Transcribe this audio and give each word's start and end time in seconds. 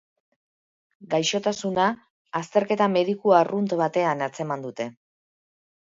Gaixotasuna 1.11 1.85
azterketa 2.41 2.89
mediku 2.97 3.37
arrunt 3.41 3.69
batean 3.83 4.29
atzeman 4.29 4.65
dute. 4.69 4.93